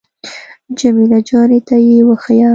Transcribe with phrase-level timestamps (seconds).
[0.79, 2.49] جمیله جانې ته يې وښيه.